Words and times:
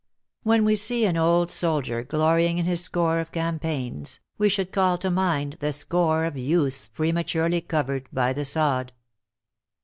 When 0.41 0.65
we 0.65 0.75
see 0.75 1.05
an 1.05 1.15
old 1.15 1.51
soldier 1.51 2.03
glorying 2.03 2.57
in 2.57 2.65
his 2.65 2.81
score 2.83 3.19
of 3.19 3.31
campaigns, 3.31 4.19
we 4.39 4.49
should 4.49 4.71
call 4.71 4.97
to 4.97 5.11
mind 5.11 5.57
the 5.59 5.71
score 5.71 6.25
of 6.25 6.35
youths 6.35 6.87
prematurely 6.87 7.61
covered 7.61 8.09
by 8.11 8.33
the 8.33 8.45
sod." 8.45 8.93